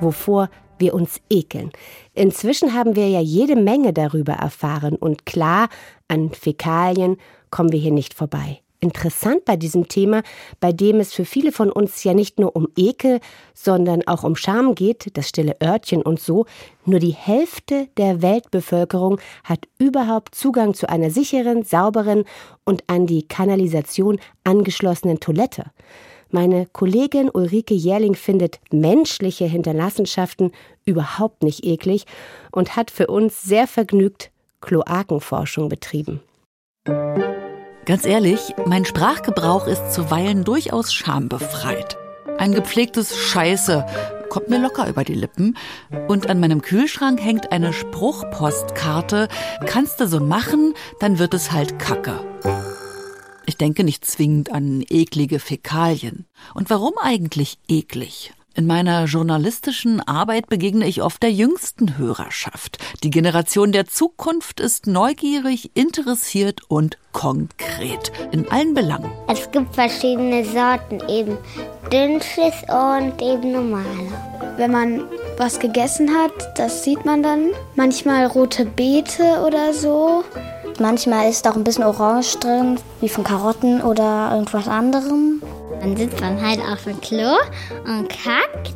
[0.00, 0.50] Wovor
[0.84, 1.70] wir uns ekeln.
[2.12, 5.68] Inzwischen haben wir ja jede Menge darüber erfahren und klar,
[6.08, 7.16] an Fäkalien
[7.50, 8.60] kommen wir hier nicht vorbei.
[8.84, 10.22] interessant bei diesem Thema,
[10.60, 13.18] bei dem es für viele von uns ja nicht nur um Ekel,
[13.54, 16.44] sondern auch um Scham geht, das stille Örtchen und so,
[16.84, 22.24] nur die Hälfte der Weltbevölkerung hat überhaupt Zugang zu einer sicheren, sauberen
[22.64, 25.64] und an die Kanalisation angeschlossenen Toilette.
[26.34, 30.50] Meine Kollegin Ulrike Jährling findet menschliche Hinterlassenschaften
[30.84, 32.06] überhaupt nicht eklig
[32.50, 36.20] und hat für uns sehr vergnügt Kloakenforschung betrieben.
[37.84, 41.96] Ganz ehrlich, mein Sprachgebrauch ist zuweilen durchaus schambefreit.
[42.36, 43.86] Ein gepflegtes Scheiße
[44.28, 45.56] kommt mir locker über die Lippen.
[46.08, 49.28] Und an meinem Kühlschrank hängt eine Spruchpostkarte.
[49.66, 52.73] Kannst du so machen, dann wird es halt Kacke.
[53.46, 56.26] Ich denke nicht zwingend an eklige Fäkalien.
[56.54, 58.32] Und warum eigentlich eklig?
[58.56, 62.78] In meiner journalistischen Arbeit begegne ich oft der jüngsten Hörerschaft.
[63.02, 69.10] Die Generation der Zukunft ist neugierig, interessiert und konkret in allen Belangen.
[69.26, 71.36] Es gibt verschiedene Sorten, eben
[71.92, 74.54] Dünnschiss und eben normale.
[74.56, 75.02] Wenn man
[75.36, 77.50] was gegessen hat, das sieht man dann.
[77.74, 80.22] Manchmal rote Beete oder so.
[80.80, 85.40] Manchmal ist auch ein bisschen Orange drin, wie von Karotten oder irgendwas anderem.
[85.80, 87.36] Dann sitzt man halt auf dem Klo
[87.86, 88.74] und kackt.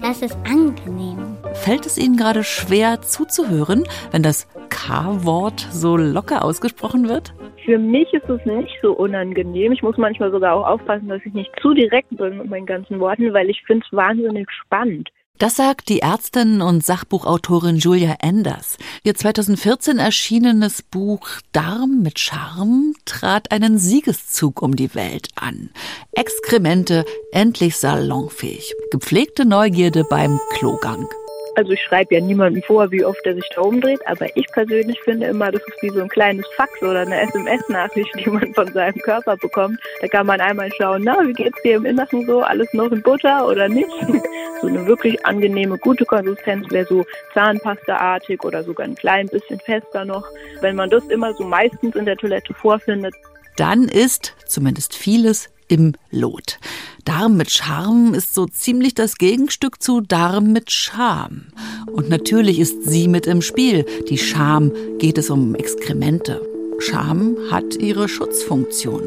[0.00, 1.36] Das ist angenehm.
[1.54, 7.32] Fällt es Ihnen gerade schwer zuzuhören, wenn das K-Wort so locker ausgesprochen wird?
[7.64, 9.72] Für mich ist es nicht so unangenehm.
[9.72, 12.98] Ich muss manchmal sogar auch aufpassen, dass ich nicht zu direkt bin mit meinen ganzen
[13.00, 15.10] Worten, weil ich finde es wahnsinnig spannend.
[15.38, 18.76] Das sagt die Ärztin und Sachbuchautorin Julia Enders.
[19.04, 25.70] Ihr 2014 erschienenes Buch Darm mit Charme trat einen Siegeszug um die Welt an.
[26.10, 28.74] Exkremente endlich salonfähig.
[28.90, 31.08] Gepflegte Neugierde beim Klogang.
[31.54, 35.00] Also ich schreibe ja niemandem vor, wie oft er sich da umdreht, aber ich persönlich
[35.00, 38.72] finde immer, das ist wie so ein kleines Fax oder eine SMS-Nachricht, die man von
[38.72, 39.78] seinem Körper bekommt.
[40.00, 43.02] Da kann man einmal schauen, na, wie geht's dir im Inneren so, alles noch in
[43.02, 43.88] Butter oder nicht?
[44.60, 50.04] so eine wirklich angenehme, gute Konsistenz wäre so Zahnpasta-artig oder sogar ein klein bisschen fester
[50.04, 50.26] noch.
[50.60, 53.14] Wenn man das immer so meistens in der Toilette vorfindet,
[53.56, 56.58] dann ist zumindest vieles im Lot.
[57.04, 61.46] Darm mit Charme ist so ziemlich das Gegenstück zu Darm mit Scham.
[61.92, 63.84] Und natürlich ist sie mit im Spiel.
[64.08, 66.40] Die Scham geht es um Exkremente.
[66.80, 69.02] Scham hat ihre Schutzfunktion.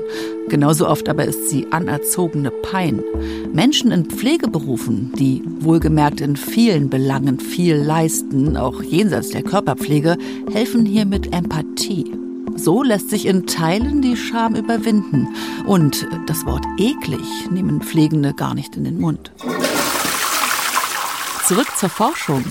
[0.50, 3.02] Genauso oft aber ist sie anerzogene Pein.
[3.54, 10.18] Menschen in Pflegeberufen, die wohlgemerkt in vielen Belangen viel leisten, auch jenseits der Körperpflege,
[10.52, 12.12] helfen hier mit Empathie.
[12.64, 15.30] So lässt sich in Teilen die Scham überwinden.
[15.66, 19.32] Und das Wort eklig nehmen Pflegende gar nicht in den Mund.
[21.48, 22.44] Zurück zur Forschung.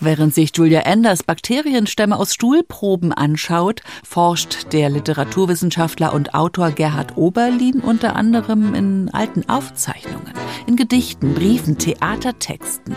[0.00, 7.80] Während sich Julia Enders Bakterienstämme aus Stuhlproben anschaut, forscht der Literaturwissenschaftler und Autor Gerhard Oberlin
[7.80, 10.34] unter anderem in alten Aufzeichnungen,
[10.66, 12.94] in Gedichten, Briefen, Theatertexten.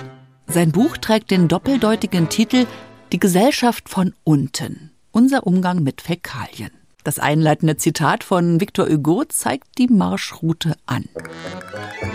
[0.47, 2.65] Sein Buch trägt den doppeldeutigen Titel
[3.13, 4.86] Die Gesellschaft von unten.
[5.17, 6.69] Unser Umgang mit Fäkalien.
[7.03, 11.05] Das einleitende Zitat von Victor Hugo zeigt die Marschroute an.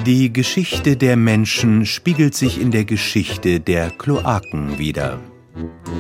[0.07, 5.19] Die Geschichte der Menschen spiegelt sich in der Geschichte der Kloaken wider.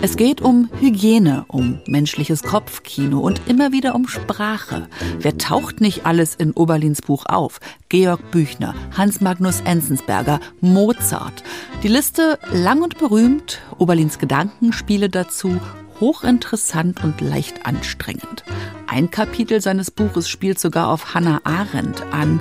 [0.01, 4.89] Es geht um Hygiene, um menschliches Kopfkino und immer wieder um Sprache.
[5.19, 7.59] Wer taucht nicht alles in Oberlins Buch auf?
[7.89, 11.43] Georg Büchner, Hans Magnus Enzensberger, Mozart.
[11.83, 15.61] Die Liste lang und berühmt, Oberlins Gedankenspiele dazu
[16.03, 18.43] hochinteressant und leicht anstrengend.
[18.89, 22.41] Ein Kapitel seines Buches spielt sogar auf Hannah Arendt an,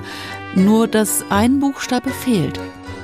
[0.56, 2.58] nur dass ein Buchstabe fehlt,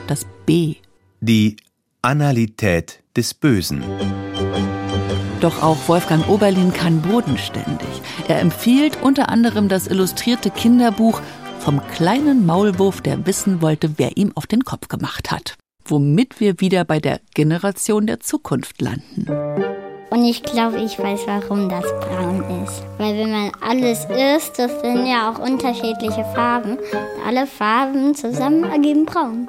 [0.08, 0.74] das B.
[1.20, 1.56] Die
[2.02, 3.84] Analität des Bösen.
[5.40, 8.02] Doch auch Wolfgang Oberlin kann bodenständig.
[8.26, 11.20] Er empfiehlt unter anderem das illustrierte Kinderbuch
[11.60, 15.54] vom kleinen Maulwurf, der wissen wollte, wer ihm auf den Kopf gemacht hat.
[15.84, 19.28] Womit wir wieder bei der Generation der Zukunft landen.
[20.10, 22.82] Und ich glaube, ich weiß, warum das braun ist.
[22.96, 26.78] Weil wenn man alles isst, das sind ja auch unterschiedliche Farben.
[27.26, 29.46] Alle Farben zusammen ergeben braun.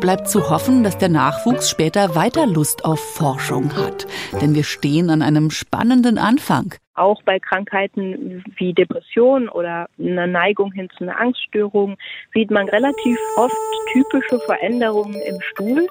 [0.00, 4.06] Bleibt zu hoffen, dass der Nachwuchs später weiter Lust auf Forschung hat.
[4.40, 6.74] Denn wir stehen an einem spannenden Anfang.
[6.94, 11.96] Auch bei Krankheiten wie Depression oder einer Neigung hin zu einer Angststörung
[12.32, 13.54] sieht man relativ oft
[13.92, 15.86] typische Veränderungen im Stuhl,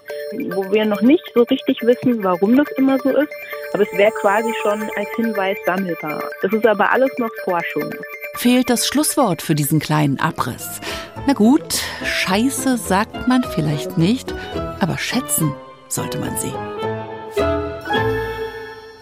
[0.52, 3.32] wo wir noch nicht so richtig wissen, warum das immer so ist.
[3.74, 6.24] Aber es wäre quasi schon als Hinweis sammelbar.
[6.42, 7.94] Das ist aber alles noch Forschung.
[8.36, 10.82] Fehlt das Schlusswort für diesen kleinen Abriss.
[11.28, 14.34] Na gut, Scheiße sagt man vielleicht nicht,
[14.80, 15.54] aber schätzen
[15.88, 16.54] sollte man sie.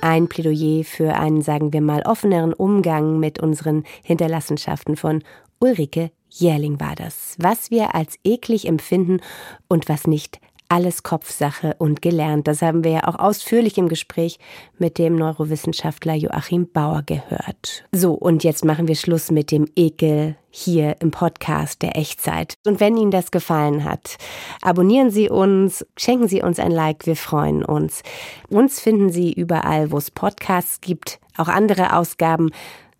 [0.02, 5.24] Ein Plädoyer für einen, sagen wir mal, offeneren Umgang mit unseren Hinterlassenschaften von
[5.60, 7.36] Ulrike Jährling war das.
[7.40, 9.22] Was wir als eklig empfinden
[9.68, 10.40] und was nicht
[10.74, 12.48] alles Kopfsache und gelernt.
[12.48, 14.40] Das haben wir ja auch ausführlich im Gespräch
[14.80, 17.86] mit dem Neurowissenschaftler Joachim Bauer gehört.
[17.92, 22.56] So, und jetzt machen wir Schluss mit dem Ekel hier im Podcast der Echtzeit.
[22.66, 24.18] Und wenn Ihnen das gefallen hat,
[24.64, 28.02] abonnieren Sie uns, schenken Sie uns ein Like, wir freuen uns.
[28.50, 32.50] Uns finden Sie überall, wo es Podcasts gibt, auch andere Ausgaben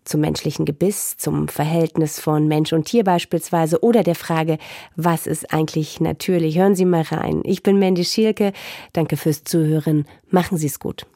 [0.04, 4.58] zum menschlichen Gebiss, zum Verhältnis von Mensch und Tier beispielsweise oder der Frage,
[4.96, 6.58] was ist eigentlich natürlich?
[6.58, 7.42] Hören Sie mal rein.
[7.44, 8.52] Ich bin Mandy Schielke.
[8.92, 10.06] Danke fürs Zuhören.
[10.30, 11.06] Machen Sie es gut.